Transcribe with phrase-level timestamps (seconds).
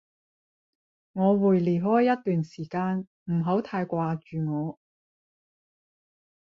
[1.13, 4.79] 我會離開一段時間，唔好太掛住我